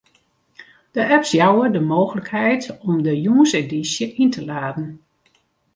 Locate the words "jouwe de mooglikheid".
1.39-2.63